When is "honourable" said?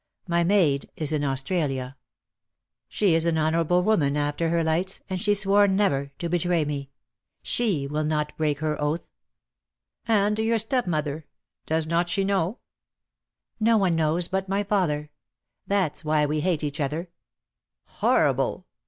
3.37-3.83